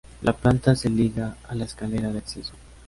La 0.23 0.33
planta 0.33 0.75
se 0.75 0.89
liga 0.89 1.37
a 1.47 1.53
la 1.53 1.65
escalera 1.65 2.09
de 2.11 2.17
acceso. 2.17 2.53